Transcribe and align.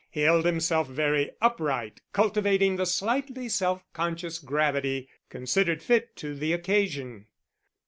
He 0.09 0.21
held 0.21 0.45
himself 0.45 0.87
very 0.87 1.29
upright, 1.41 2.01
cultivating 2.11 2.75
the 2.75 2.87
slightly 2.87 3.47
self 3.47 3.83
conscious 3.93 4.39
gravity 4.39 5.07
considered 5.29 5.83
fit 5.83 6.15
to 6.15 6.33
the 6.33 6.53
occasion. 6.53 7.27